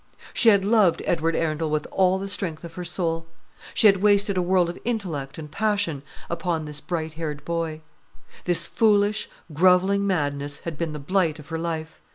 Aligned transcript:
She 0.33 0.49
had 0.49 0.65
loved 0.65 1.03
Edward 1.05 1.35
Arundel 1.35 1.69
with 1.69 1.85
all 1.91 2.17
the 2.17 2.27
strength 2.27 2.63
of 2.63 2.73
her 2.73 2.83
soul; 2.83 3.27
she 3.75 3.85
had 3.85 3.97
wasted 3.97 4.35
a 4.35 4.41
world 4.41 4.67
of 4.67 4.79
intellect 4.83 5.37
and 5.37 5.51
passion 5.51 6.01
upon 6.27 6.65
this 6.65 6.81
bright 6.81 7.13
haired 7.13 7.45
boy. 7.45 7.81
This 8.45 8.65
foolish, 8.65 9.29
grovelling 9.53 10.07
madness 10.07 10.61
had 10.61 10.75
been 10.75 10.93
the 10.93 10.97
blight 10.97 11.37
of 11.37 11.49
her 11.49 11.59
life. 11.59 12.01